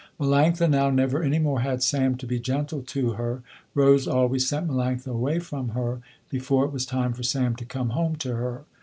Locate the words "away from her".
5.11-6.01